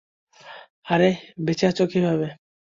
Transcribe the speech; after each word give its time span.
আরে, 0.87 1.09
বেঁচে 1.45 1.65
আছো 1.67 1.83
কিভাবে? 1.87 2.27